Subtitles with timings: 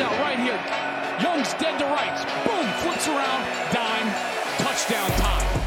[0.00, 0.60] Out right here.
[1.20, 2.24] Young's dead to rights.
[2.46, 3.42] Boom, flips around,
[3.72, 4.08] dime,
[4.58, 5.58] touchdown time.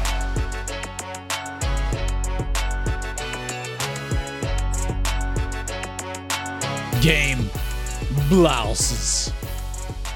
[7.02, 7.50] game
[8.28, 9.32] blouses.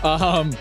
[0.05, 0.53] Um,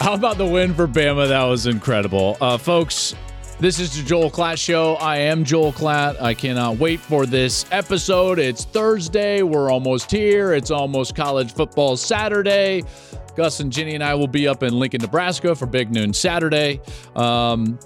[0.00, 1.28] how about the win for Bama?
[1.28, 3.14] That was incredible, uh, folks.
[3.62, 4.94] This is the Joel Klatt Show.
[4.94, 6.20] I am Joel Klatt.
[6.20, 8.40] I cannot wait for this episode.
[8.40, 9.42] It's Thursday.
[9.42, 10.52] We're almost here.
[10.52, 12.82] It's almost college football Saturday.
[13.36, 16.80] Gus and Ginny and I will be up in Lincoln, Nebraska for Big Noon Saturday.
[17.14, 17.78] Um,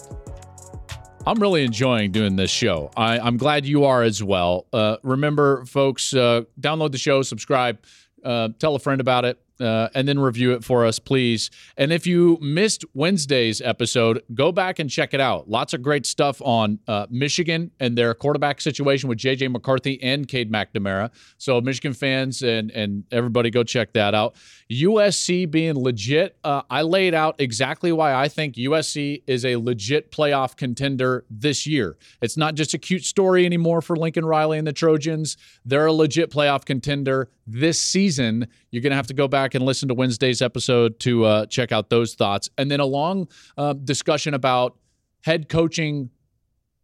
[1.26, 2.90] I'm really enjoying doing this show.
[2.96, 4.64] I, I'm glad you are as well.
[4.72, 7.84] Uh, remember, folks, uh, download the show, subscribe,
[8.24, 11.50] uh, tell a friend about it, uh, and then review it for us, please.
[11.76, 15.48] And if you missed Wednesday's episode, go back and check it out.
[15.48, 20.28] Lots of great stuff on uh, Michigan and their quarterback situation with JJ McCarthy and
[20.28, 21.10] Cade McNamara.
[21.38, 24.36] So, Michigan fans and and everybody, go check that out.
[24.70, 26.36] USC being legit.
[26.42, 31.66] Uh, I laid out exactly why I think USC is a legit playoff contender this
[31.66, 31.96] year.
[32.20, 35.36] It's not just a cute story anymore for Lincoln Riley and the Trojans.
[35.64, 38.48] They're a legit playoff contender this season.
[38.76, 41.72] You're going to have to go back and listen to Wednesday's episode to uh, check
[41.72, 42.50] out those thoughts.
[42.58, 43.26] And then a long
[43.56, 44.76] uh, discussion about
[45.24, 46.10] head coaching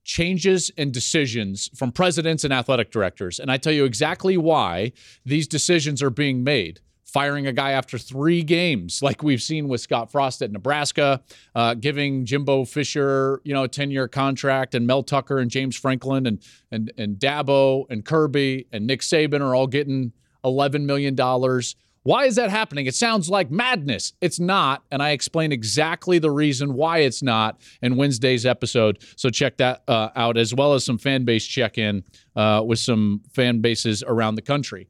[0.03, 3.39] changes and decisions from presidents and athletic directors.
[3.39, 4.93] And I tell you exactly why
[5.27, 9.83] these decisions are being made firing a guy after three games, like we've seen with
[9.83, 11.21] Scott Frost at Nebraska,
[11.55, 16.27] uh, giving Jimbo Fisher, you know, a 10-year contract, and Mel Tucker and James Franklin
[16.27, 20.13] and and and Dabo and Kirby and Nick Saban are all getting
[20.45, 21.77] 11 million dollars.
[22.05, 22.87] Why is that happening?
[22.87, 24.13] It sounds like madness.
[24.21, 28.99] It's not, and I explain exactly the reason why it's not in Wednesday's episode.
[29.17, 32.03] So check that uh, out, as well as some fan base check-in
[32.35, 34.89] uh, with some fan bases around the country.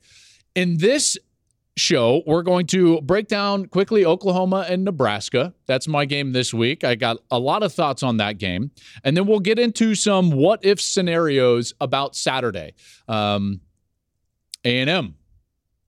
[0.54, 1.18] In this
[1.76, 5.54] show, we're going to break down quickly Oklahoma and Nebraska.
[5.66, 6.84] That's my game this week.
[6.84, 8.70] I got a lot of thoughts on that game.
[9.04, 12.74] And then we'll get into some what if scenarios about Saturday.
[13.08, 13.60] Um,
[14.64, 15.16] A&M,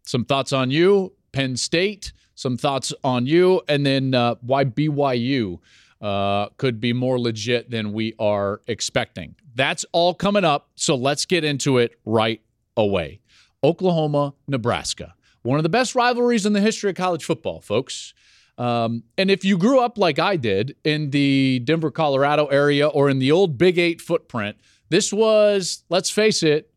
[0.04, 1.12] some thoughts on you.
[1.32, 3.60] Penn State, some thoughts on you.
[3.69, 5.59] And then uh, why BYU
[6.00, 9.34] uh, could be more legit than we are expecting.
[9.54, 10.70] That's all coming up.
[10.76, 12.41] So let's get into it right
[12.76, 13.20] away.
[13.62, 15.14] Oklahoma, Nebraska
[15.44, 18.14] one of the best rivalries in the history of college football, folks.
[18.56, 23.10] Um, and if you grew up like I did in the Denver, Colorado area or
[23.10, 24.56] in the old Big Eight footprint,
[24.88, 26.70] this was, let's face it,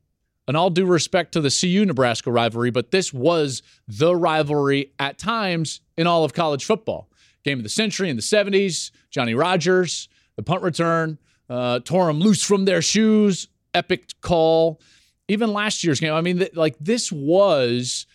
[0.48, 5.18] and all due respect to the CU Nebraska rivalry, but this was the rivalry at
[5.18, 7.10] times in all of college football.
[7.44, 11.18] Game of the century in the 70s, Johnny Rodgers, the punt return,
[11.50, 14.82] uh, tore them loose from their shoes, epic call.
[15.28, 18.06] Even last year's game, I mean, th- like this was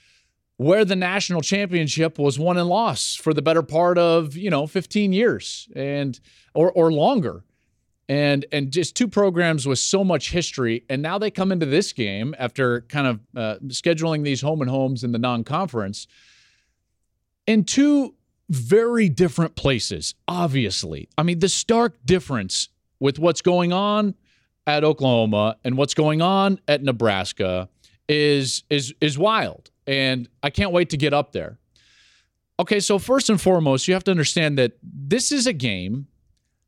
[0.56, 4.66] where the national championship was won and lost for the better part of you know
[4.66, 6.20] 15 years and
[6.54, 7.42] or or longer
[8.12, 11.92] and and just two programs with so much history and now they come into this
[11.92, 16.06] game after kind of uh, scheduling these home and homes in the non-conference
[17.46, 18.14] in two
[18.50, 22.68] very different places obviously i mean the stark difference
[23.00, 24.14] with what's going on
[24.66, 27.68] at oklahoma and what's going on at nebraska
[28.08, 31.58] is is is wild and I can't wait to get up there.
[32.58, 36.06] Okay, so first and foremost, you have to understand that this is a game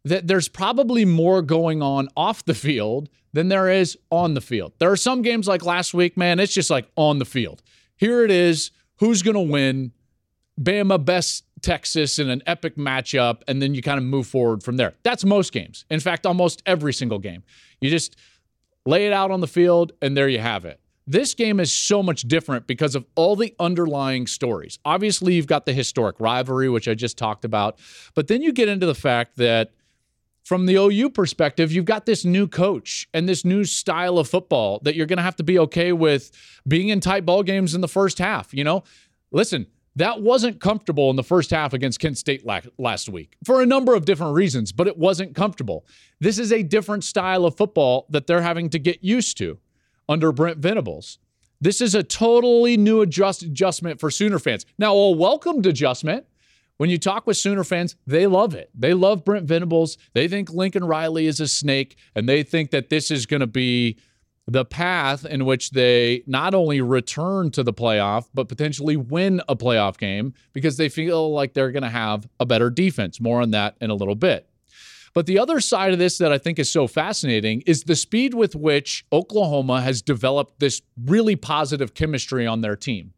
[0.04, 4.72] that there's probably more going on off the field than there is on the field.
[4.78, 7.62] There are some games like last week, man, it's just like on the field.
[7.96, 8.70] Here it is.
[8.98, 9.92] Who's going to win?
[10.60, 14.76] Bama best Texas in an epic matchup, and then you kind of move forward from
[14.76, 14.92] there.
[15.02, 15.84] That's most games.
[15.90, 17.42] In fact, almost every single game.
[17.80, 18.16] You just
[18.86, 20.78] lay it out on the field, and there you have it.
[21.06, 24.78] This game is so much different because of all the underlying stories.
[24.84, 27.78] Obviously, you've got the historic rivalry, which I just talked about,
[28.14, 29.72] but then you get into the fact that
[30.44, 34.78] from the OU perspective, you've got this new coach and this new style of football
[34.84, 36.30] that you're going to have to be okay with
[36.68, 38.52] being in tight ball games in the first half.
[38.52, 38.84] You know,
[39.32, 42.44] listen, that wasn't comfortable in the first half against Kent State
[42.78, 45.86] last week for a number of different reasons, but it wasn't comfortable.
[46.20, 49.58] This is a different style of football that they're having to get used to
[50.08, 51.18] under Brent Venables.
[51.60, 54.66] This is a totally new adjust adjustment for Sooner fans.
[54.76, 56.26] Now, a welcomed adjustment.
[56.76, 58.70] When you talk with Sooner fans, they love it.
[58.74, 59.96] They love Brent Venables.
[60.12, 63.46] They think Lincoln Riley is a snake, and they think that this is going to
[63.46, 63.96] be
[64.46, 69.56] the path in which they not only return to the playoff, but potentially win a
[69.56, 73.20] playoff game because they feel like they're going to have a better defense.
[73.20, 74.48] More on that in a little bit.
[75.14, 78.34] But the other side of this that I think is so fascinating is the speed
[78.34, 83.14] with which Oklahoma has developed this really positive chemistry on their team.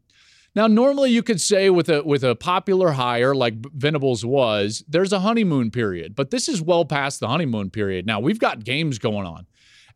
[0.57, 5.13] Now, normally you could say with a with a popular hire like Venables was, there's
[5.13, 8.07] a honeymoon period, but this is well past the honeymoon period.
[8.07, 9.45] Now we've got games going on,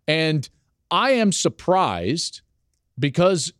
[0.08, 0.48] and
[0.92, 2.42] I am surprised
[3.00, 3.52] because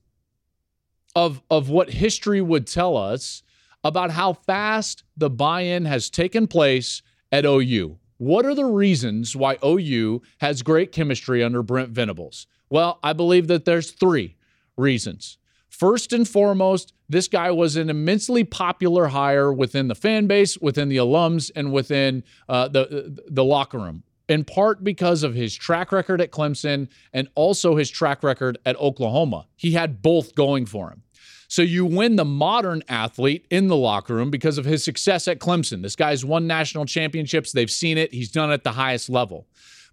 [1.16, 3.42] of of what history would tell us
[3.84, 7.02] about how fast the buy-in has taken place
[7.32, 7.98] at OU.
[8.18, 12.46] What are the reasons why OU has great chemistry under Brent Venables?
[12.70, 14.36] Well, I believe that there's three
[14.78, 15.40] reasons.
[15.72, 20.90] First and foremost, this guy was an immensely popular hire within the fan base, within
[20.90, 25.92] the alums, and within uh, the the locker room in part because of his track
[25.92, 29.46] record at Clemson and also his track record at Oklahoma.
[29.58, 31.04] He had both going for him.
[31.50, 35.40] So you win the modern athlete in the locker room because of his success at
[35.40, 35.82] Clemson.
[35.82, 37.52] This guy's won national championships.
[37.52, 38.14] They've seen it.
[38.14, 39.48] He's done it at the highest level.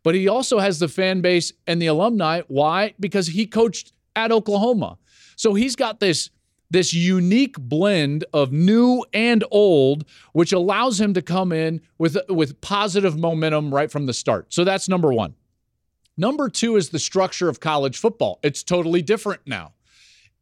[0.05, 2.43] But he also has the fan base and the alumni.
[2.47, 2.95] Why?
[3.01, 4.99] Because he coached at Oklahoma.
[5.39, 6.31] So he's got this
[6.71, 10.05] this unique blend of new and old,
[10.35, 14.53] which allows him to come in with, with positive momentum right from the start.
[14.53, 15.35] So that's number one.
[16.19, 18.39] Number two is the structure of college football.
[18.43, 19.73] It's totally different now.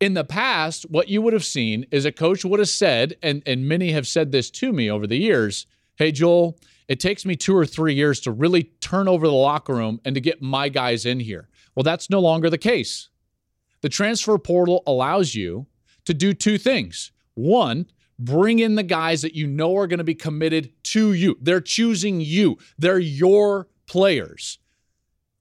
[0.00, 3.40] In the past, what you would have seen is a coach would have said, and,
[3.46, 6.58] and many have said this to me over the years Hey, Joel,
[6.88, 10.14] it takes me two or three years to really turn over the locker room and
[10.14, 11.48] to get my guys in here.
[11.74, 13.08] Well, that's no longer the case.
[13.86, 15.66] The transfer portal allows you
[16.06, 17.12] to do two things.
[17.34, 17.86] One,
[18.18, 21.38] bring in the guys that you know are going to be committed to you.
[21.40, 24.58] They're choosing you, they're your players.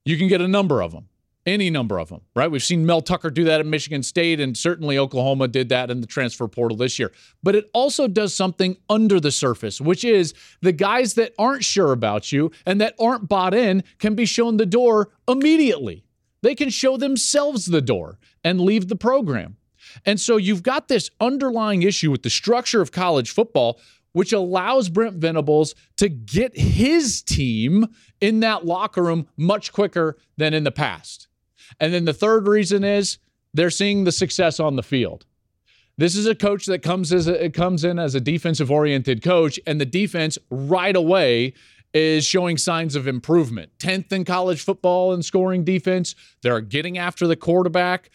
[0.05, 1.07] You can get a number of them,
[1.47, 2.51] any number of them, right?
[2.51, 6.01] We've seen Mel Tucker do that at Michigan State, and certainly Oklahoma did that in
[6.01, 7.11] the transfer portal this year.
[7.41, 11.91] But it also does something under the surface, which is the guys that aren't sure
[11.91, 16.04] about you and that aren't bought in can be shown the door immediately.
[16.45, 19.57] They can show themselves the door and leave the program.
[20.05, 23.79] And so you've got this underlying issue with the structure of college football,
[24.11, 27.87] which allows Brent Venables to get his team
[28.21, 31.27] in that locker room much quicker than in the past.
[31.79, 33.17] And then the third reason is
[33.55, 35.25] they're seeing the success on the field.
[35.97, 39.23] This is a coach that comes as a, it comes in as a defensive oriented
[39.23, 41.53] coach, and the defense right away
[41.95, 43.71] is showing signs of improvement.
[43.79, 46.13] 10th in college football in scoring defense.
[46.43, 48.11] They're getting after the quarterback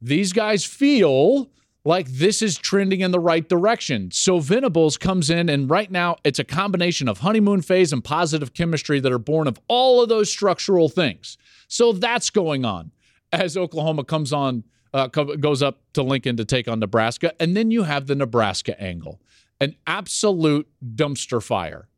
[0.00, 1.50] these guys feel
[1.84, 4.10] like this is trending in the right direction.
[4.10, 8.52] So Venables comes in, and right now it's a combination of honeymoon phase and positive
[8.52, 11.38] chemistry that are born of all of those structural things.
[11.68, 12.92] So that's going on
[13.32, 17.32] as Oklahoma comes on, uh, goes up to Lincoln to take on Nebraska.
[17.40, 19.20] And then you have the Nebraska angle,
[19.60, 21.88] an absolute dumpster fire.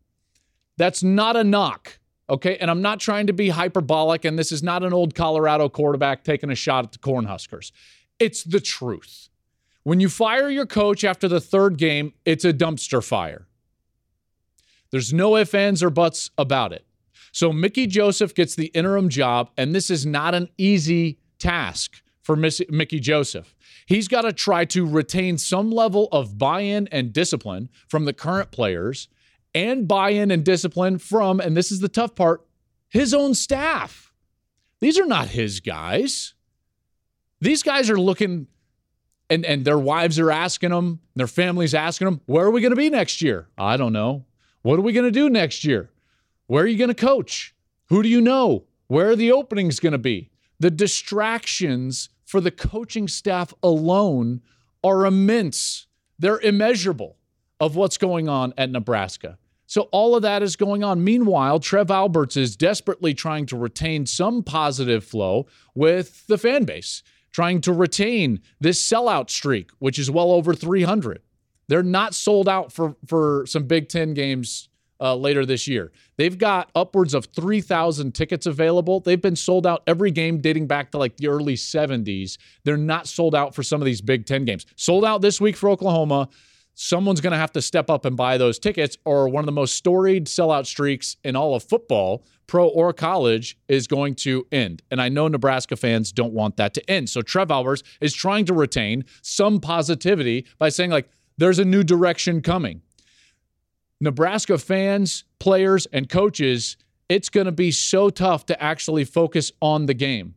[0.77, 1.99] That's not a knock.
[2.31, 2.57] Okay.
[2.57, 6.25] And I'm not trying to be hyperbolic, and this is not an old Colorado quarterback
[6.25, 7.73] taking a shot at the Cornhuskers.
[8.19, 9.29] It's the truth.
[9.83, 13.49] When you fire your coach after the third game, it's a dumpster fire.
[14.91, 16.87] There's no ifs, ands, or buts about it.
[17.33, 22.37] So Mickey Joseph gets the interim job, and this is not an easy task for
[22.37, 23.55] Mickey Joseph.
[23.87, 28.13] He's got to try to retain some level of buy in and discipline from the
[28.13, 29.09] current players
[29.55, 32.47] and buy in and discipline from, and this is the tough part,
[32.89, 34.13] his own staff.
[34.81, 36.35] These are not his guys.
[37.41, 38.47] These guys are looking,
[39.29, 42.71] and, and their wives are asking them, their families asking them, where are we going
[42.71, 43.49] to be next year?
[43.59, 44.25] I don't know.
[44.63, 45.91] What are we going to do next year?
[46.47, 47.55] Where are you going to coach?
[47.89, 48.65] Who do you know?
[48.87, 50.31] Where are the openings going to be?
[50.61, 54.41] The distractions for the coaching staff alone
[54.85, 55.87] are immense.
[56.19, 57.17] They're immeasurable
[57.61, 59.39] of what's going on at Nebraska.
[59.73, 61.03] So all of that is going on.
[61.03, 67.03] Meanwhile, Trev Alberts is desperately trying to retain some positive flow with the fan base.
[67.31, 71.23] trying to retain this sellout streak, which is well over 300.
[71.69, 74.69] They're not sold out for for some Big Ten games
[75.01, 75.91] uh, later this year.
[76.19, 79.01] They've got upwards of 3,000 tickets available.
[79.01, 82.37] They've been sold out every game dating back to like the early 70s.
[82.65, 84.67] They're not sold out for some of these Big Ten games.
[84.77, 86.29] Sold out this week for Oklahoma.
[86.75, 89.53] Someone's going to have to step up and buy those tickets, or one of the
[89.53, 94.83] most storied sellout streaks in all of football, pro or college, is going to end.
[94.91, 97.11] And I know Nebraska fans don't want that to end.
[97.11, 101.83] So Trev Alberts is trying to retain some positivity by saying, like, there's a new
[101.83, 102.83] direction coming.
[104.01, 106.77] Nebraska fans, players, and coaches,
[107.09, 110.35] it's going to be so tough to actually focus on the game.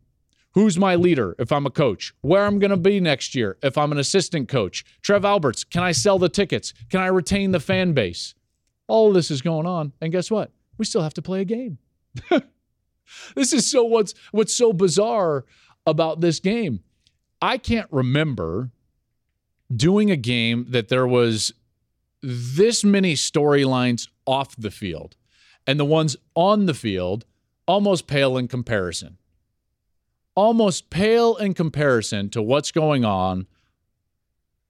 [0.56, 2.14] Who's my leader if I'm a coach?
[2.22, 4.86] Where I'm going to be next year if I'm an assistant coach?
[5.02, 6.74] Trev Alberts, can I sell the tickets?
[6.90, 8.34] Can I retain the fan base?
[8.88, 9.92] All this is going on.
[10.00, 10.52] And guess what?
[10.78, 11.78] We still have to play a game.
[13.36, 15.44] this is so what's what's so bizarre
[15.86, 16.80] about this game.
[17.42, 18.72] I can't remember
[19.76, 21.54] doing a game that there was
[22.22, 25.18] this many storylines off the field,
[25.68, 27.26] and the ones on the field
[27.68, 29.18] almost pale in comparison.
[30.36, 33.48] Almost pale in comparison to what's going on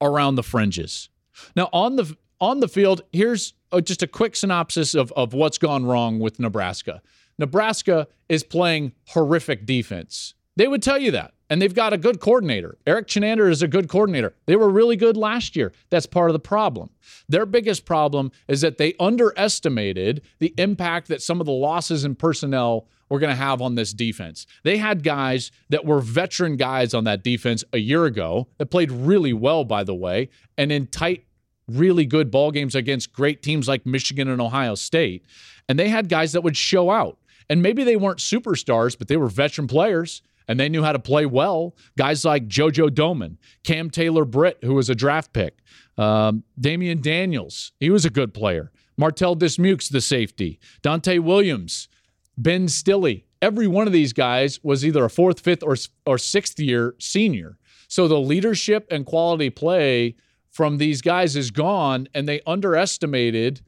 [0.00, 1.08] around the fringes.
[1.54, 5.86] Now, on the on the field, here's just a quick synopsis of, of what's gone
[5.86, 7.00] wrong with Nebraska.
[7.38, 10.34] Nebraska is playing horrific defense.
[10.56, 11.32] They would tell you that.
[11.48, 12.76] And they've got a good coordinator.
[12.86, 14.34] Erik Chinander is a good coordinator.
[14.46, 15.72] They were really good last year.
[15.90, 16.90] That's part of the problem.
[17.28, 22.16] Their biggest problem is that they underestimated the impact that some of the losses in
[22.16, 24.46] personnel were going to have on this defense.
[24.64, 28.90] They had guys that were veteran guys on that defense a year ago that played
[28.90, 31.24] really well, by the way, and in tight,
[31.68, 35.24] really good ball games against great teams like Michigan and Ohio State.
[35.68, 37.18] And they had guys that would show out.
[37.48, 40.98] And maybe they weren't superstars, but they were veteran players and they knew how to
[40.98, 41.74] play well.
[41.96, 45.58] Guys like JoJo Domann, Cam Taylor Britt, who was a draft pick,
[45.98, 48.70] um, Damion Daniels, he was a good player.
[48.96, 51.88] Martell Dismukes, the safety, Deontai Williams,
[52.36, 53.24] Ben Stille.
[53.42, 55.76] Every one of these guys was either a fourth, fifth, or,
[56.06, 57.58] or sixth year senior.
[57.88, 60.16] So the leadership and quality play
[60.50, 63.60] from these guys is gone, and they underestimated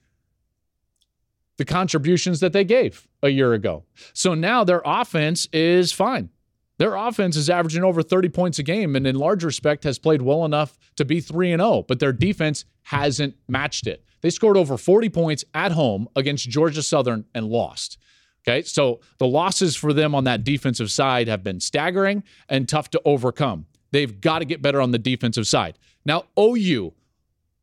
[1.59, 3.85] the contributions that they gave a year ago.
[4.15, 6.31] So now their offense is fine.
[6.79, 10.23] Their offense is averaging over 30 points a game and in large respect has played
[10.23, 14.05] well enough to be 3 and 0, but their defense hasn't matched it.
[14.21, 17.99] They scored over 40 points at home against Georgia Southern and lost.
[18.49, 18.63] Okay?
[18.63, 23.03] So the losses for them on that defensive side have been staggering and tough to
[23.05, 23.67] overcome.
[23.91, 25.79] They've got to get better on the defensive side.
[26.05, 26.95] Now, OU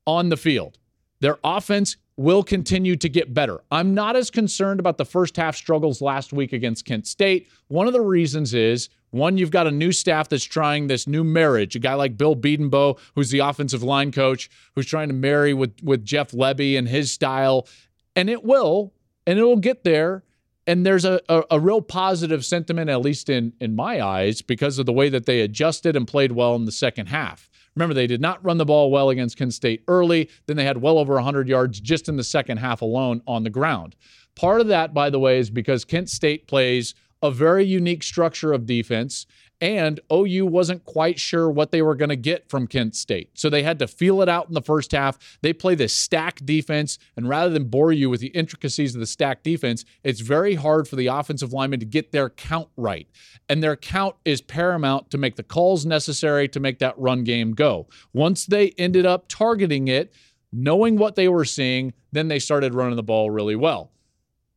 [0.05, 0.77] on the field.
[1.21, 3.61] Their offense will continue to get better.
[3.71, 7.49] I'm not as concerned about the first half struggles last week against Kent State.
[7.67, 11.23] One of the reasons is one, you've got a new staff that's trying this new
[11.23, 11.75] marriage.
[11.75, 15.73] A guy like Bill Bedenbaugh, who's the offensive line coach, who's trying to marry with,
[15.83, 17.67] with Jeff Lebby and his style.
[18.15, 18.93] And it will,
[19.25, 20.23] and it will get there.
[20.67, 24.79] And there's a, a, a real positive sentiment, at least in, in my eyes, because
[24.79, 27.50] of the way that they adjusted and played well in the second half.
[27.75, 30.29] Remember, they did not run the ball well against Kent State early.
[30.48, 33.50] Then they had well over 100 yards just in the second half alone on the
[33.50, 33.95] ground.
[34.36, 38.53] Part of that, by the way, is because Kent State plays a very unique structure
[38.53, 39.25] of defense,
[39.62, 43.29] and OU wasn't quite sure what they were going to get from Kent State.
[43.33, 45.17] So they had to feel it out in the first half.
[45.41, 49.07] They play this stack defense, and rather than bore you with the intricacies of the
[49.07, 53.07] stack defense, it's very hard for the offensive linemen to get their count right.
[53.47, 57.53] And their count is paramount to make the calls necessary to make that run game
[57.53, 57.88] go.
[58.13, 60.13] Once they ended up targeting it,
[60.51, 63.91] knowing what they were seeing, then they started running the ball really well.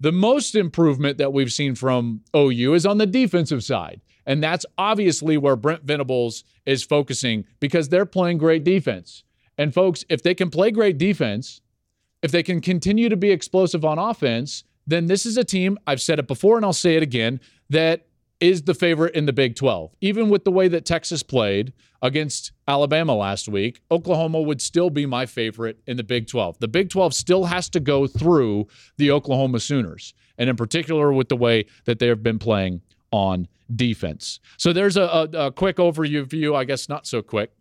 [0.01, 4.01] The most improvement that we've seen from OU is on the defensive side.
[4.29, 9.25] And that's obviously where Brent Venables is focusing because they're playing great defense.
[9.57, 11.63] And folks, if they can play great defense,
[12.23, 16.03] if they can continue to be explosive on offense, then this is a team, I've
[16.03, 18.07] said it before and I'll say it again, that
[18.39, 19.97] is the favorite in the Big 12.
[20.03, 25.07] Even with the way that Texas played against Alabama last week, Oklahoma would still be
[25.07, 26.59] my favorite in the Big 12.
[26.59, 28.69] The Big 12 still has to go through
[28.99, 33.49] the Oklahoma Sooners, and in particular with the way that they have been playing on
[33.75, 34.41] defense.
[34.57, 37.53] So there's a, a, a quick overview, view, I guess not so quick,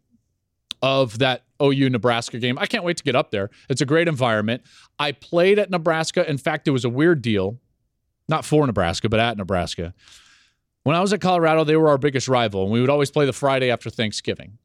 [0.81, 2.57] of that OU Nebraska game.
[2.59, 3.49] I can't wait to get up there.
[3.69, 4.63] It's a great environment.
[4.99, 6.29] I played at Nebraska.
[6.29, 7.59] In fact, it was a weird deal,
[8.29, 9.93] not for Nebraska, but at Nebraska.
[10.83, 13.25] When I was at Colorado, they were our biggest rival, and we would always play
[13.25, 14.57] the Friday after Thanksgiving.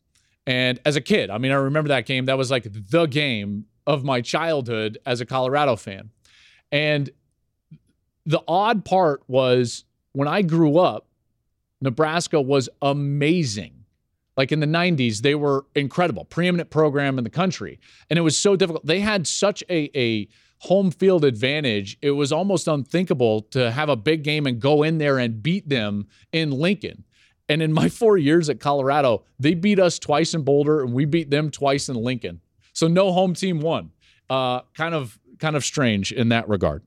[0.46, 2.26] And as a kid, I mean, I remember that game.
[2.26, 6.10] That was like the game of my childhood as a Colorado fan.
[6.70, 7.10] And
[8.24, 11.06] the odd part was when I grew up,
[11.80, 13.84] Nebraska was amazing
[14.36, 17.78] Like in the 90s, they were incredible, preeminent program in the country.
[18.08, 18.86] And it was so difficult.
[18.86, 20.28] They had such a, a
[20.60, 21.98] home field advantage.
[22.00, 25.68] It was almost unthinkable to have a big game and go in there and beat
[25.68, 27.04] them in Lincoln.
[27.48, 31.04] And in my four years at Colorado, they beat us twice in Boulder and we
[31.04, 32.40] beat them twice in Lincoln.
[32.72, 33.90] So no home team won.
[34.30, 36.82] Uh, kind of kind of strange in that regard.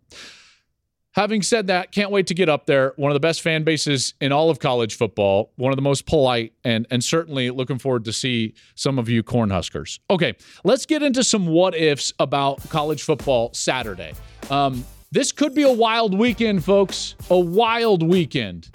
[1.15, 2.91] Having said that, can't wait to get up there.
[2.98, 6.05] One of the best fan bases in all of college football, one of the most
[6.05, 10.00] polite, and and certainly looking forward to see some of you Cornhuskers.
[10.10, 10.34] Okay,
[10.65, 14.12] let's get into some what ifs about college football Saturday.
[14.50, 17.15] Um, this could be a wild weekend, folks.
[17.29, 18.69] A wild weekend.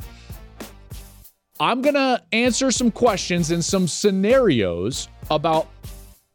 [1.61, 5.69] I'm gonna answer some questions and some scenarios about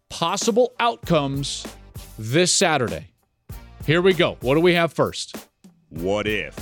[0.10, 1.66] possible outcomes
[2.20, 3.08] this Saturday.
[3.88, 4.38] Here we go.
[4.42, 5.36] What do we have first?
[5.90, 6.56] What if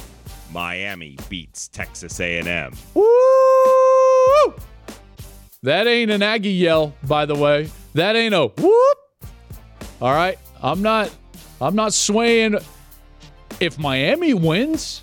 [0.51, 2.74] Miami beats Texas A&M?
[2.94, 3.03] Woo!
[5.63, 7.70] That ain't an Aggie yell, by the way.
[7.94, 8.98] That ain't a whoop.
[10.01, 11.10] All right, I'm not.
[11.62, 12.58] I'm not swaying.
[13.60, 15.01] If Miami wins,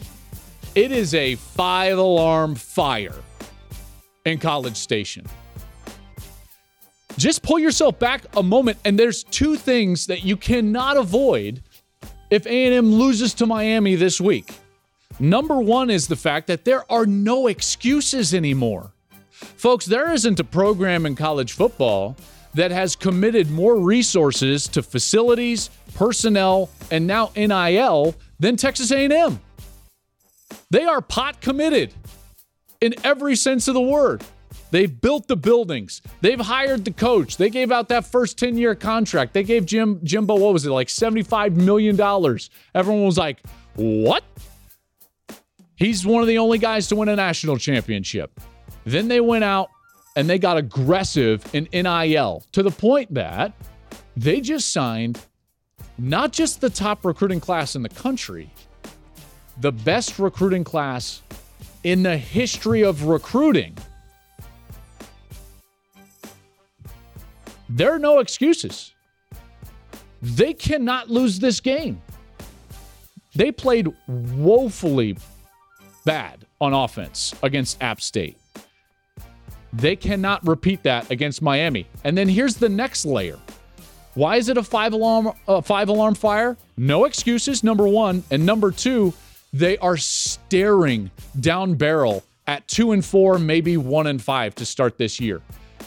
[0.75, 3.15] it is a five alarm fire
[4.27, 5.25] in College Station.
[7.17, 11.63] Just pull yourself back a moment, and there's two things that you cannot avoid
[12.31, 14.55] if A&M loses to Miami this week.
[15.19, 18.93] Number one is the fact that there are no excuses anymore.
[19.31, 22.17] Folks, there isn't a program in college football
[22.55, 29.41] that has committed more resources to facilities, personnel, and now NIL than Texas A&M.
[30.71, 31.93] They are pot committed
[32.81, 34.23] in every sense of the word.
[34.71, 36.03] They've built the buildings.
[36.21, 37.37] They've hired the coach.
[37.37, 39.33] They gave out that first 10 year contract.
[39.33, 42.01] They gave Jim Jimbo, what was it, like $75 million.
[42.75, 43.43] Everyone was like,
[43.75, 44.25] what?
[45.77, 48.39] He's one of the only guys to win a national championship.
[48.85, 49.71] Then they went out
[50.17, 53.53] and they got aggressive in NIL to the point that
[54.17, 55.21] they just signed
[55.97, 58.51] not just the top recruiting class in the country,
[59.61, 61.23] the best recruiting class
[61.85, 63.77] in the history of recruiting.
[67.71, 68.95] There are no excuses.
[70.21, 72.03] They cannot lose this game.
[73.37, 75.17] They played woefully
[76.05, 78.37] bad on offense against App State.
[79.73, 81.87] They cannot repeat that against Miami.
[82.03, 83.39] And then here's the next layer.
[84.15, 86.57] Why is it a five alarm five alarm fire?
[86.77, 87.63] No excuses.
[87.63, 89.15] Number 1, and number 2,
[89.53, 94.99] they are staring down barrel at 2 and 4, maybe 1 and 5 to start
[94.99, 95.41] this year.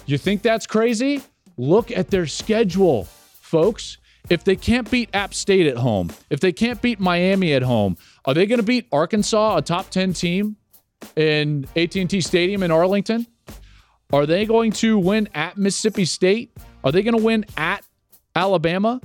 [0.06, 1.22] You think that's crazy?
[1.58, 3.98] Look at their schedule, folks.
[4.30, 7.98] If they can't beat App State at home, if they can't beat Miami at home,
[8.26, 10.56] are they going to beat Arkansas, a top 10 team
[11.16, 13.28] in AT&T Stadium in Arlington?
[14.14, 16.56] Are they going to win at Mississippi State?
[16.84, 17.84] Are they going to win at
[18.36, 19.02] Alabama?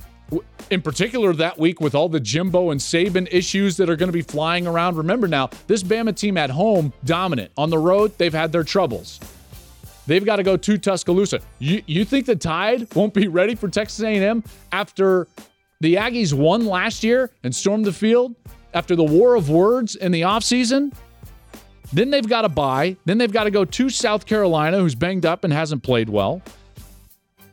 [0.70, 4.12] In particular, that week with all the Jimbo and Saban issues that are going to
[4.12, 4.96] be flying around.
[4.96, 7.50] Remember now, this Bama team at home, dominant.
[7.56, 9.18] On the road, they've had their troubles.
[10.09, 11.40] They've got to go to Tuscaloosa.
[11.59, 14.42] You, you think the Tide won't be ready for Texas A&M
[14.73, 15.29] after
[15.81, 18.35] the Aggies won last year and stormed the field
[18.73, 20.94] after the war of words in the offseason?
[21.92, 22.97] Then they've got to buy.
[23.05, 26.40] Then they've got to go to South Carolina, who's banged up and hasn't played well.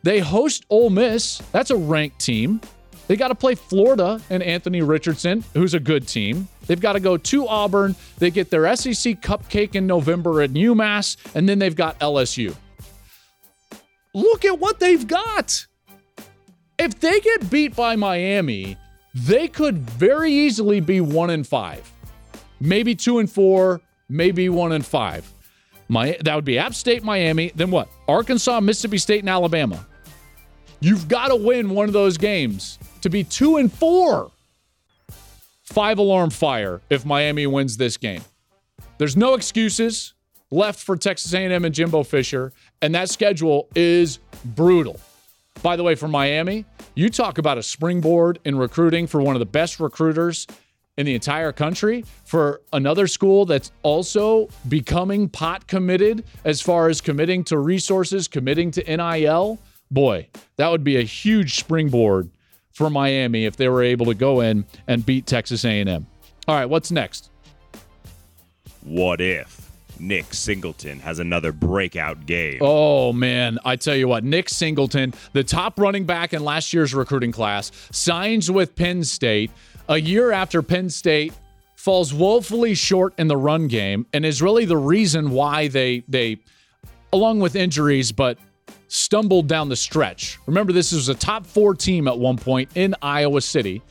[0.03, 1.39] They host Ole Miss.
[1.51, 2.61] That's a ranked team.
[3.07, 6.47] They got to play Florida and Anthony Richardson, who's a good team.
[6.67, 7.95] They've got to go to Auburn.
[8.17, 12.55] They get their SEC cupcake in November at UMass, and then they've got LSU.
[14.13, 15.65] Look at what they've got.
[16.77, 18.77] If they get beat by Miami,
[19.13, 21.89] they could very easily be one and five,
[22.59, 25.31] maybe two and four, maybe one and five.
[25.87, 27.51] My, that would be App State, Miami.
[27.55, 27.87] Then what?
[28.07, 29.85] Arkansas, Mississippi State, and Alabama.
[30.79, 34.31] You've got to win one of those games to be two and four.
[35.65, 38.21] Five alarm fire if Miami wins this game.
[38.99, 40.13] There's no excuses
[40.51, 44.99] left for Texas A&M and Jimbo Fisher, and that schedule is brutal.
[45.63, 49.39] By the way, for Miami, you talk about a springboard in recruiting for one of
[49.39, 50.45] the best recruiters
[50.97, 57.01] in the entire country for another school that's also becoming pot committed as far as
[57.01, 59.59] committing to resources, committing to NIL.
[59.89, 62.29] Boy, that would be a huge springboard
[62.75, 66.05] for Miami if they were able to go in and beat Texas A&M.
[66.47, 67.31] All right, what's next?
[68.83, 72.59] What if Nick Singleton has another breakout game?
[72.61, 76.93] Oh man, I tell you what, Nick Singleton, the top running back in last year's
[76.93, 79.51] recruiting class, signs with Penn State
[79.87, 81.33] a year after Penn State
[81.77, 86.39] falls woefully short in the run game and is really the reason why they they
[87.13, 88.37] along with injuries, but
[88.95, 90.39] stumbled down the stretch.
[90.45, 93.81] Remember, this was a top four team at one point in Iowa City.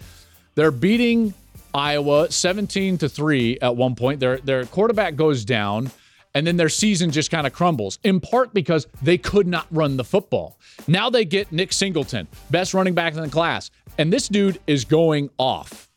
[0.54, 1.34] They're beating
[1.74, 4.20] Iowa 17 to 3 at one point.
[4.20, 5.90] Their their quarterback goes down
[6.34, 9.96] and then their season just kind of crumbles in part because they could not run
[9.96, 10.58] the football.
[10.88, 14.84] Now they get Nick Singleton, best running back in the class, and this dude is
[14.84, 15.88] going off.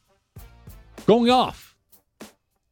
[1.06, 1.67] Going off.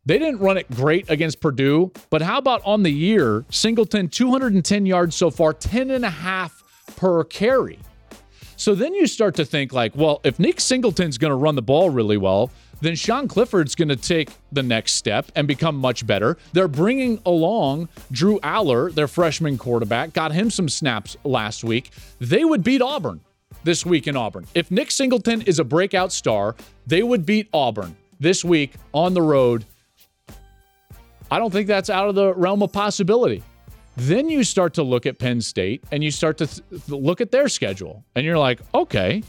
[0.05, 3.43] They didn't run it great against Purdue, but how about on the year?
[3.49, 6.63] Singleton 210 yards so far, 10 and a half
[6.95, 7.79] per carry.
[8.55, 11.63] So then you start to think like, well, if Nick Singleton's going to run the
[11.63, 16.05] ball really well, then Sean Clifford's going to take the next step and become much
[16.05, 16.37] better.
[16.53, 21.91] They're bringing along Drew Allar, their freshman quarterback, got him some snaps last week.
[22.19, 23.21] They would beat Auburn
[23.63, 24.45] this week in Auburn.
[24.53, 29.21] If Nick Singleton is a breakout star, they would beat Auburn this week on the
[29.21, 29.65] road
[31.31, 33.43] I don't think that's out of the realm of possibility.
[33.97, 37.31] Then you start to look at Penn State and you start to th- look at
[37.31, 39.23] their schedule and you're like, okay,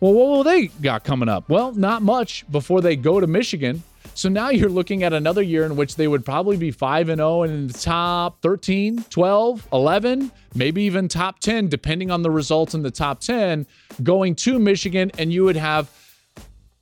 [0.00, 1.48] well, what will they got coming up?
[1.48, 3.82] Well, not much before they go to Michigan.
[4.14, 7.18] So now you're looking at another year in which they would probably be 5 and
[7.18, 12.30] 0 and in the top 13, 12, 11, maybe even top 10 depending on the
[12.30, 13.66] results in the top 10
[14.02, 15.90] going to Michigan and you would have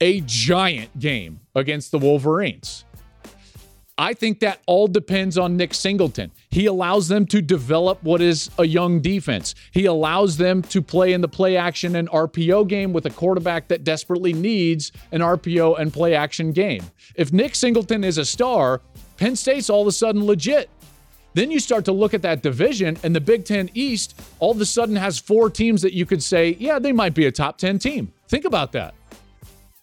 [0.00, 2.85] a giant game against the Wolverines.
[3.96, 6.33] I think that all depends on Nick Singleton.
[6.50, 9.54] He allows them to develop what is a young defense.
[9.70, 13.68] He allows them to play in the play action and RPO game with a quarterback
[13.68, 16.83] that desperately needs an RPO and play action game.
[17.14, 18.80] If Nick Singleton is a star,
[19.16, 20.68] Penn State's all of a sudden legit.
[21.35, 24.61] Then you start to look at that division, and the Big Ten East all of
[24.61, 27.59] a sudden has four teams that you could say, yeah, they might be a top
[27.59, 28.12] 10 team.
[28.28, 28.94] Think about that.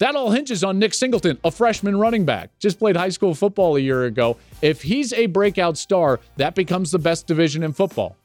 [0.02, 3.76] That all hinges on Nick Singleton, a freshman running back, just played high school football
[3.76, 4.36] a year ago.
[4.64, 8.18] If he's a breakout star, that becomes the best division in football.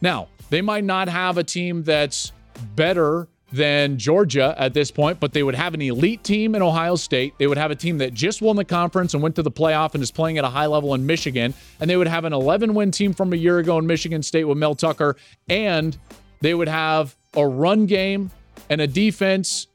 [0.00, 2.32] Now, they might not have a team that's
[2.76, 6.96] better than Georgia at this point, but they would have an elite team in Ohio
[6.96, 7.34] State.
[7.36, 9.92] They would have a team that just won the conference and went to the playoff
[9.92, 11.52] and is playing at a high level in Michigan.
[11.78, 14.44] And they would have an 11 win team from a year ago in Michigan State
[14.44, 15.16] with Mel Tucker.
[15.50, 15.94] And
[16.40, 18.30] they would have a run game
[18.70, 19.66] and a defense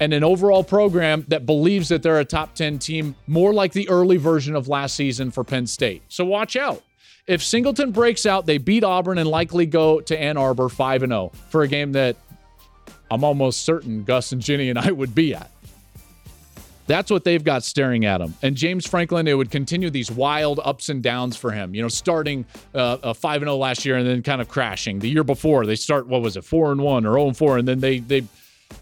[0.00, 3.88] and an overall program that believes that they're a top 10 team, more like the
[3.88, 6.02] early version of last season for Penn State.
[6.08, 6.82] So watch out.
[7.26, 11.32] If Singleton breaks out, they beat Auburn and likely go to Ann Arbor 5 0
[11.50, 12.16] for a game that
[13.10, 15.50] I'm almost certain Gus and Ginny and I would be at.
[16.86, 18.34] That's what they've got staring at him.
[18.40, 21.74] And James Franklin, it would continue these wild ups and downs for him.
[21.74, 24.98] You know, starting uh, a five and zero last year and then kind of crashing.
[24.98, 27.58] The year before, they start what was it, four and one or zero and four,
[27.58, 28.24] and then they they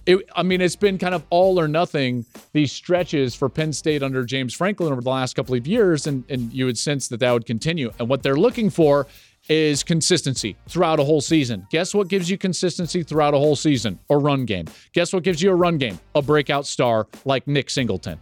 [0.06, 4.02] it, I mean, it's been kind of all or nothing these stretches for Penn State
[4.02, 7.20] under James Franklin over the last couple of years, and, and you would sense that
[7.20, 7.90] that would continue.
[7.98, 9.06] And what they're looking for
[9.48, 11.66] is consistency throughout a whole season.
[11.70, 13.98] Guess what gives you consistency throughout a whole season?
[14.10, 14.66] A run game.
[14.92, 15.98] Guess what gives you a run game?
[16.14, 18.18] A breakout star like Nick Singleton.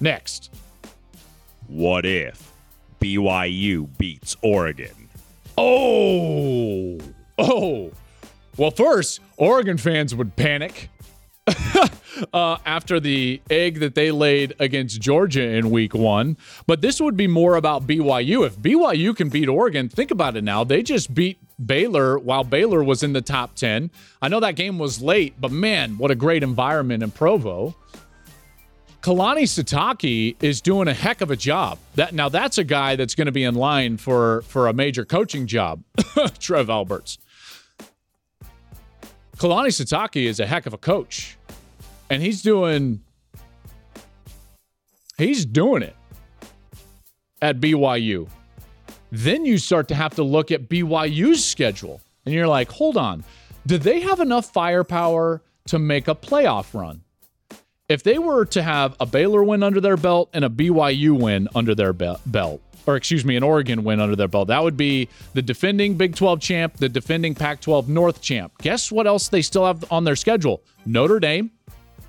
[0.00, 0.52] Next.
[1.66, 2.52] What if
[3.00, 5.08] BYU beats Oregon?
[5.58, 6.98] Oh,
[7.38, 7.92] oh.
[8.56, 10.90] Well, first, Oregon fans would panic
[12.32, 16.36] uh, after the egg that they laid against Georgia in week one.
[16.66, 18.46] But this would be more about BYU.
[18.46, 20.64] If BYU can beat Oregon, think about it now.
[20.64, 23.90] They just beat Baylor while Baylor was in the top 10.
[24.22, 27.74] I know that game was late, but man, what a great environment in Provo.
[29.02, 31.78] Kalani Sitake is doing a heck of a job.
[31.94, 35.06] That now that's a guy that's going to be in line for for a major
[35.06, 35.82] coaching job.
[36.38, 37.18] Trev Alberts.
[39.40, 41.38] Kalani Sitake is a heck of a coach,
[42.10, 43.00] and he's doing
[45.16, 45.96] he's doing it
[47.40, 48.28] at BYU.
[49.10, 53.24] Then you start to have to look at BYU's schedule, and you're like, hold on,
[53.66, 57.00] do they have enough firepower to make a playoff run?
[57.88, 61.48] If they were to have a Baylor win under their belt and a BYU win
[61.54, 64.48] under their be- belt, or excuse me, an Oregon win under their belt.
[64.48, 68.52] That would be the defending Big 12 champ, the defending Pac 12 North champ.
[68.58, 70.62] Guess what else they still have on their schedule?
[70.86, 71.50] Notre Dame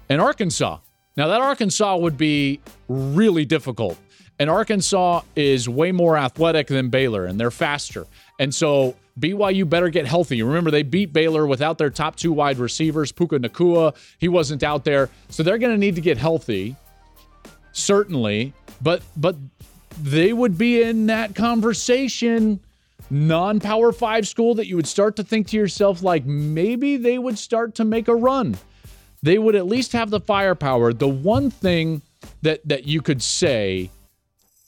[0.10, 0.80] and Arkansas.
[1.18, 3.98] Now, that Arkansas would be really difficult.
[4.40, 8.08] And Arkansas is way more athletic than Baylor, and they're faster.
[8.40, 10.42] And so BYU better get healthy.
[10.42, 13.96] Remember, they beat Baylor without their top two wide receivers, Puka Nacua.
[14.18, 15.10] He wasn't out there.
[15.30, 16.76] So they're going to need to get healthy,
[17.72, 18.54] certainly.
[18.82, 19.36] But but
[20.02, 22.60] they would be in that conversation
[23.10, 27.38] non-power 5 school that you would start to think to yourself like maybe they would
[27.38, 28.58] start to make a run.
[29.22, 30.94] They would at least have the firepower.
[30.94, 32.02] The one thing
[32.42, 33.90] that that you could say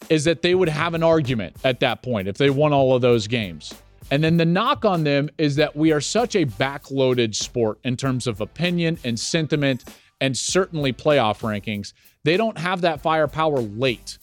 [0.10, 3.02] is that they would have an argument at that point if they won all of
[3.02, 3.74] those games.
[4.12, 7.96] And then the knock on them is that we are such a backloaded sport in
[7.96, 9.86] terms of opinion and sentiment
[10.20, 11.94] and certainly playoff rankings.
[12.24, 14.18] They don't have that firepower late.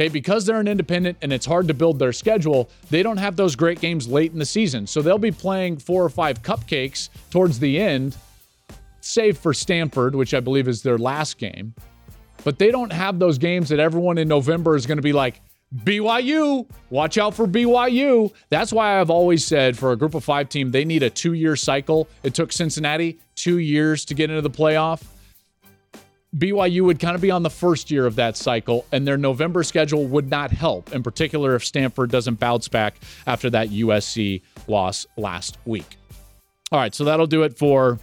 [0.00, 3.36] Okay, because they're an independent and it's hard to build their schedule, they don't have
[3.36, 4.86] those great games late in the season.
[4.86, 8.16] So they'll be playing four or five cupcakes towards the end,
[9.02, 11.74] save for Stanford, which I believe is their last game.
[12.44, 15.42] But they don't have those games that everyone in November is going to be like,
[15.84, 18.32] BYU, watch out for BYU.
[18.48, 21.34] That's why I've always said for a group of five team, they need a two
[21.34, 22.08] year cycle.
[22.22, 25.02] It took Cincinnati two years to get into the playoff.
[26.36, 29.62] BYU would kind of be on the first year of that cycle, and their November
[29.64, 35.06] schedule would not help, in particular if Stanford doesn't bounce back after that USC loss
[35.16, 35.96] last week.
[36.70, 37.98] All right, so that'll do it for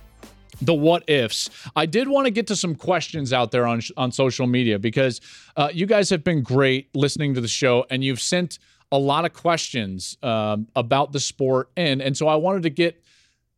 [0.62, 1.50] the what ifs.
[1.76, 5.22] I did want to get to some questions out there on on social media because
[5.56, 8.60] uh, you guys have been great listening to the show, and you've sent
[8.92, 13.02] a lot of questions um, about the sport in, and so I wanted to get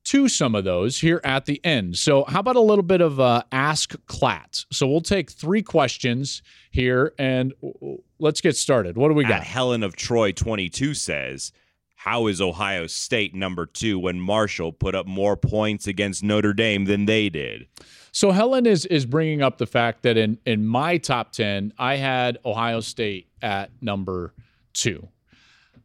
[0.06, 1.98] to some of those here at the end.
[1.98, 4.66] So, how about a little bit of uh, Ask Klatt?
[4.72, 7.54] So, we'll take three questions here and
[8.20, 8.98] let's get started.
[8.98, 9.42] What do we got?
[9.42, 11.52] At Helen of Troy 22 says,
[11.96, 16.86] How is Ohio State number two when Marshall put up more points against Notre Dame
[16.86, 17.68] than they did?
[18.12, 21.98] So, Helen is, is bringing up the fact that in, in my top 10, I
[21.98, 24.34] had Ohio State at number
[24.74, 25.08] two.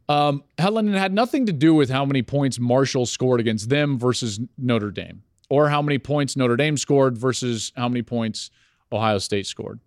[0.07, 3.97] Um, Helen, it had nothing to do with how many points Marshall scored against them
[3.97, 8.51] versus Notre Dame, or how many points Notre Dame scored versus how many points
[8.91, 9.79] Ohio State scored.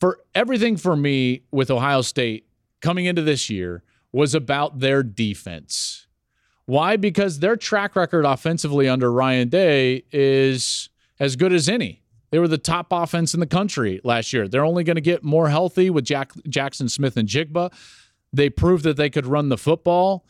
[0.00, 2.46] For everything for me with Ohio State
[2.80, 6.06] coming into this year was about their defense.
[6.66, 6.96] Why?
[6.96, 12.02] Because their track record offensively under Ryan Day is as good as any.
[12.30, 14.48] They were the top offense in the country last year.
[14.48, 17.72] They're only going to get more healthy with Jack, Jaxon Smith-Njigba.
[18.34, 20.26] They proved that they could run the football.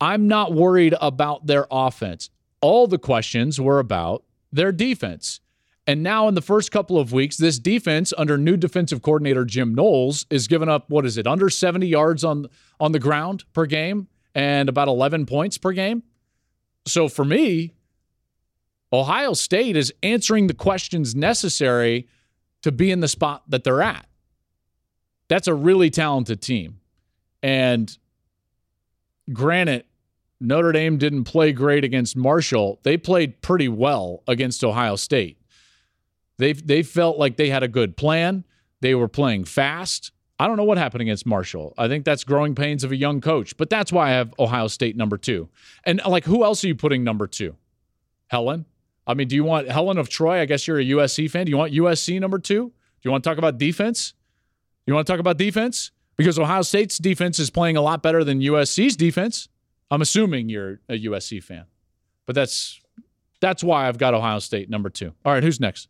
[0.00, 2.30] I'm not worried about their offense.
[2.62, 5.40] All the questions were about their defense.
[5.86, 9.74] And now, in the first couple of weeks, this defense under new defensive coordinator Jim
[9.74, 12.46] Knowles is giving up what is it under 70 yards on
[12.80, 16.02] on the ground per game and about 11 points per game.
[16.86, 17.74] So for me,
[18.92, 22.08] Ohio State is answering the questions necessary
[22.62, 24.06] to be in the spot that they're at.
[25.28, 26.77] That's a really talented team.
[27.42, 27.96] And
[29.32, 29.84] granted,
[30.40, 32.78] Notre Dame didn't play great against Marshall.
[32.82, 35.38] They played pretty well against Ohio State.
[36.38, 38.44] They they felt like they had a good plan.
[38.80, 40.12] They were playing fast.
[40.38, 41.74] I don't know what happened against Marshall.
[41.76, 44.68] I think that's growing pains of a young coach, but that's why I have Ohio
[44.68, 45.48] State number 2.
[45.82, 47.56] And like who else are you putting number 2?
[48.28, 48.64] Helen?
[49.04, 50.40] I mean, do you want Helen of Troy?
[50.40, 51.46] I guess you're a USC fan.
[51.46, 52.54] Do you want USC number 2?
[52.66, 52.72] Do
[53.02, 54.14] you want to talk about defense?
[54.86, 55.90] You want to talk about defense?
[56.18, 59.48] Because Ohio State's defense is playing a lot better than USC's defense.
[59.90, 61.64] I'm assuming you're a USC fan,
[62.26, 62.78] but that's
[63.40, 65.14] that's why I've got Ohio State number two.
[65.24, 65.88] All right, who's next?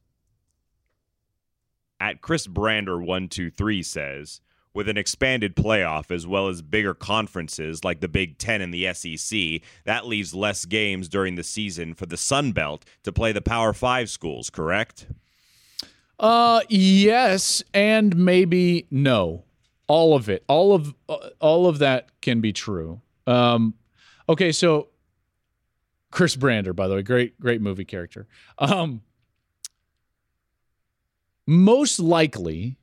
[1.98, 4.40] At Chris Brander one two three says,
[4.72, 8.92] with an expanded playoff as well as bigger conferences like the Big Ten and the
[8.92, 13.40] SEC, that leaves less games during the season for the Sun Belt to play the
[13.40, 14.50] Power Five schools.
[14.50, 15.06] Correct?
[16.20, 19.44] Uh, yes, and maybe no
[19.88, 20.44] all of it.
[20.48, 20.94] All of
[21.40, 23.00] all of that can be true.
[23.26, 23.74] Um
[24.28, 24.88] okay so
[26.10, 28.26] chris brander by the way great great movie character.
[28.58, 29.02] Um
[31.46, 32.76] most likely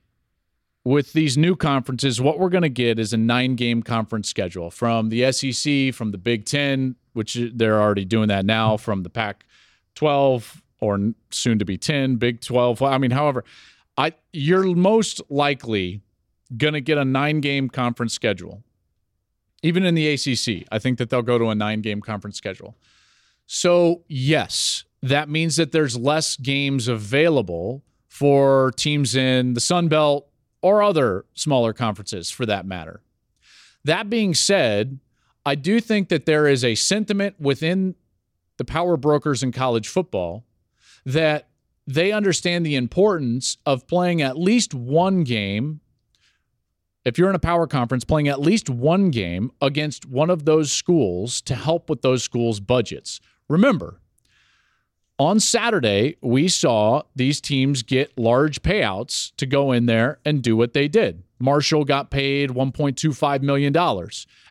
[0.83, 4.71] with these new conferences what we're going to get is a nine game conference schedule
[4.71, 9.09] from the sec from the big 10 which they're already doing that now from the
[9.09, 9.45] pac
[9.95, 13.43] 12 or soon to be 10 big 12 i mean however
[13.97, 16.01] i you're most likely
[16.55, 18.63] going to get a nine game conference schedule.
[19.63, 22.75] Even in the ACC, I think that they'll go to a nine game conference schedule.
[23.47, 30.27] So, yes, that means that there's less games available for teams in the Sun Belt
[30.61, 33.01] or other smaller conferences for that matter.
[33.83, 34.99] That being said,
[35.45, 37.95] I do think that there is a sentiment within
[38.57, 40.43] the power brokers in college football
[41.05, 41.49] that
[41.85, 45.81] they understand the importance of playing at least one game
[47.05, 50.71] if you're in a power conference playing at least one game against one of those
[50.71, 53.21] schools to help with those schools' budgets.
[53.47, 54.01] Remember,
[55.17, 60.57] on Saturday, we saw these teams get large payouts to go in there and do
[60.57, 61.23] what they did.
[61.39, 63.73] Marshall got paid $1.25 million.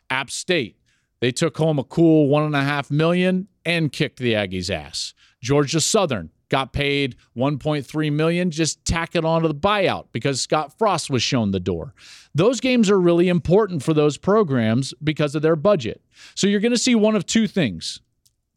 [0.09, 0.79] App State,
[1.19, 5.13] they took home a cool 1.5 million and kicked the Aggies' ass.
[5.41, 11.09] Georgia Southern got paid 1.3 million, just tack it onto the buyout because Scott Frost
[11.09, 11.93] was shown the door.
[12.33, 16.01] Those games are really important for those programs because of their budget.
[16.35, 18.01] So you're going to see one of two things.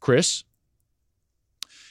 [0.01, 0.45] Chris,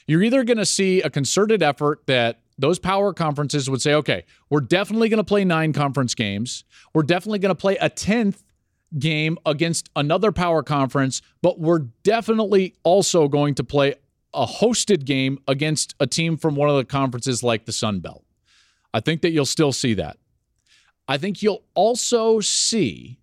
[0.06, 4.26] you're either going to see a concerted effort that those power conferences would say, okay,
[4.50, 6.64] we're definitely going to play nine conference games.
[6.94, 8.44] We're definitely going to play a 10th
[8.98, 13.96] game against another power conference, but we're definitely also going to play
[14.38, 18.24] a hosted game against a team from one of the conferences like the Sun Belt.
[18.94, 20.18] I think that you'll still see that.
[21.08, 23.20] I think you'll also see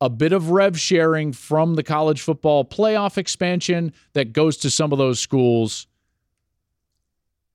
[0.00, 4.92] a bit of rev sharing from the college football playoff expansion that goes to some
[4.92, 5.86] of those schools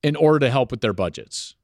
[0.01, 1.55] in order to help with their budgets.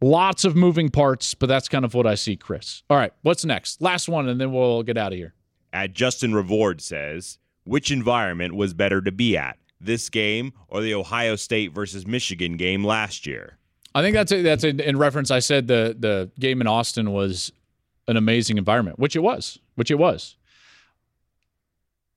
[0.00, 2.82] Lots of moving parts, but that's kind of what I see, Chris.
[2.88, 3.82] All right, what's next?
[3.82, 5.34] Last one, and then we'll get out of here.
[5.72, 10.94] At Justin Revord says, which environment was better to be at, this game or the
[10.94, 13.58] Ohio State versus Michigan game last year?
[13.94, 15.30] I think that's a, that's a, in reference.
[15.30, 17.52] I said the the game in Austin was
[18.06, 20.36] an amazing environment, which it was, which it was.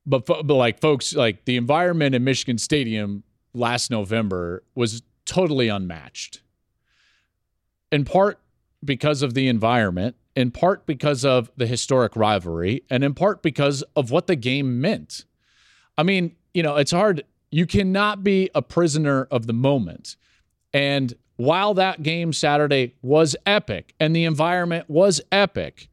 [0.04, 3.22] But, but like folks, like the environment in Michigan Stadium
[3.54, 6.40] last November was totally unmatched.
[7.92, 8.40] In part
[8.84, 13.82] because of the environment, in part because of the historic rivalry, and in part because
[13.94, 15.24] of what the game meant.
[16.02, 17.22] I mean, you know, it's hard.
[17.52, 20.16] You cannot be a prisoner of the moment.
[20.74, 25.88] And while that game Saturday was epic and the environment was epic,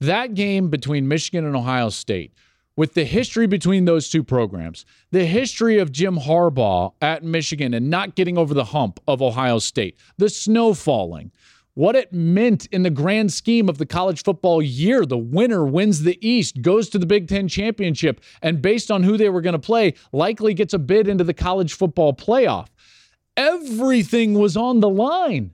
[0.00, 2.32] that game between Michigan and Ohio State,
[2.76, 7.90] with the history between those two programs, the history of Jim Harbaugh at Michigan and
[7.90, 11.30] not getting over the hump of Ohio State, the snow falling,
[11.74, 15.06] what it meant in the grand scheme of the college football year.
[15.06, 19.16] The winner wins the East, goes to the Big Ten championship, and based on who
[19.16, 22.68] they were going to play, likely gets a bid into the college football playoff.
[23.36, 25.52] Everything was on the line.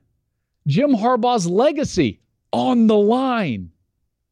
[0.67, 2.21] Jim Harbaugh's legacy
[2.53, 3.71] on the line.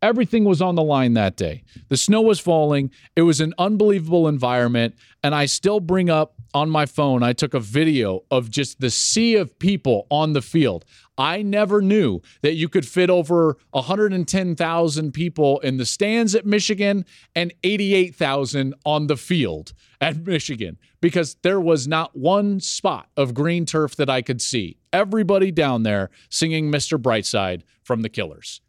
[0.02, 1.64] Everything was on the line that day.
[1.88, 2.90] The snow was falling.
[3.16, 4.96] It was an unbelievable environment.
[5.22, 8.90] And I still bring up on my phone, I took a video of just the
[8.90, 10.84] sea of people on the field.
[11.18, 17.04] I never knew that you could fit over 110,000 people in the stands at Michigan
[17.34, 23.66] and 88,000 on the field at Michigan because there was not one spot of green
[23.66, 24.78] turf that I could see.
[24.92, 26.98] Everybody down there singing Mr.
[26.98, 28.60] Brightside from the Killers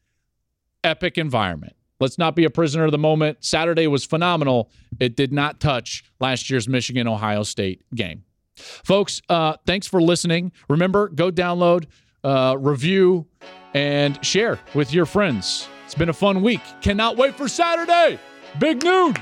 [0.84, 1.76] epic environment.
[2.00, 3.38] Let's not be a prisoner of the moment.
[3.44, 4.70] Saturday was phenomenal.
[5.00, 8.24] It did not touch last year's Michigan Ohio State game.
[8.56, 10.52] Folks, uh, thanks for listening.
[10.70, 11.86] Remember, go download,
[12.24, 13.28] uh, review,
[13.74, 15.68] and share with your friends.
[15.86, 16.62] It's been a fun week.
[16.82, 18.20] Cannot wait for Saturday.
[18.60, 19.14] Big noon.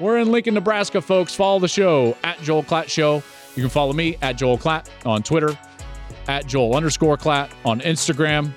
[0.00, 1.34] We're in Lincoln, Nebraska, folks.
[1.34, 3.22] Follow the show at Joel Klatt Show.
[3.54, 5.56] You can follow me at Joel Klatt on Twitter,
[6.26, 8.50] at Joel underscore Klatt on Instagram.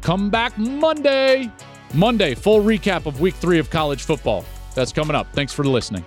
[0.00, 1.50] Come back Monday.
[1.94, 4.44] Monday, full recap of week three of college football.
[4.74, 5.32] That's coming up.
[5.32, 6.04] Thanks for listening.